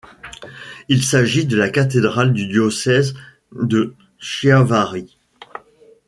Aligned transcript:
Il 0.89 1.03
s'agit 1.03 1.45
de 1.45 1.55
la 1.55 1.69
cathédrale 1.69 2.33
du 2.33 2.47
diocèse 2.47 3.13
de 3.51 3.93
Chiavari. 4.17 5.15